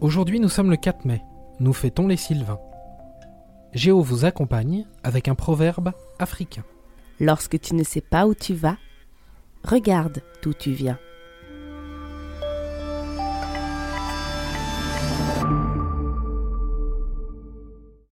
[0.00, 1.22] Aujourd'hui nous sommes le 4 mai,
[1.58, 2.58] nous fêtons les Sylvains.
[3.74, 6.64] Géo vous accompagne avec un proverbe africain.
[7.20, 8.78] Lorsque tu ne sais pas où tu vas,
[9.62, 10.98] regarde d'où tu viens.